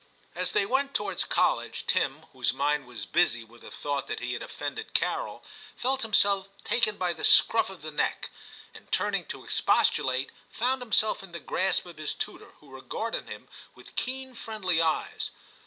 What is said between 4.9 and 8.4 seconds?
Carol, felt himself taken by the scruff of the neck,